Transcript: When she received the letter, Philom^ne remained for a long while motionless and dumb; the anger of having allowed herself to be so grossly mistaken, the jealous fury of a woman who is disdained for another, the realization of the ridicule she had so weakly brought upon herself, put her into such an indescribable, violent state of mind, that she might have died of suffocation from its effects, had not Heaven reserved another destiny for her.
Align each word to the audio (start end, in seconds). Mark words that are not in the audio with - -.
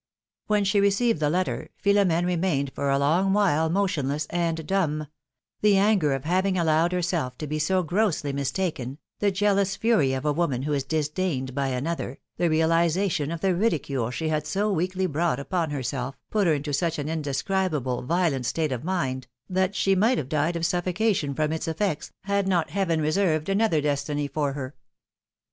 When 0.47 0.63
she 0.63 0.79
received 0.79 1.19
the 1.19 1.29
letter, 1.29 1.69
Philom^ne 1.85 2.25
remained 2.25 2.71
for 2.73 2.89
a 2.89 2.97
long 2.97 3.33
while 3.33 3.69
motionless 3.69 4.25
and 4.31 4.65
dumb; 4.65 5.05
the 5.61 5.77
anger 5.77 6.13
of 6.13 6.23
having 6.25 6.57
allowed 6.57 6.91
herself 6.91 7.37
to 7.37 7.45
be 7.45 7.59
so 7.59 7.83
grossly 7.83 8.33
mistaken, 8.33 8.97
the 9.19 9.29
jealous 9.29 9.75
fury 9.75 10.13
of 10.13 10.25
a 10.25 10.33
woman 10.33 10.63
who 10.63 10.73
is 10.73 10.83
disdained 10.83 11.51
for 11.53 11.65
another, 11.65 12.17
the 12.37 12.49
realization 12.49 13.29
of 13.31 13.41
the 13.41 13.53
ridicule 13.53 14.09
she 14.09 14.29
had 14.29 14.47
so 14.47 14.71
weakly 14.73 15.05
brought 15.05 15.39
upon 15.39 15.69
herself, 15.69 16.17
put 16.31 16.47
her 16.47 16.53
into 16.55 16.73
such 16.73 16.97
an 16.97 17.07
indescribable, 17.07 18.01
violent 18.01 18.47
state 18.47 18.71
of 18.71 18.83
mind, 18.83 19.27
that 19.47 19.75
she 19.75 19.93
might 19.93 20.17
have 20.17 20.29
died 20.29 20.55
of 20.55 20.65
suffocation 20.65 21.35
from 21.35 21.51
its 21.53 21.67
effects, 21.67 22.11
had 22.21 22.47
not 22.47 22.71
Heaven 22.71 23.01
reserved 23.01 23.49
another 23.49 23.81
destiny 23.81 24.27
for 24.27 24.53
her. 24.53 24.73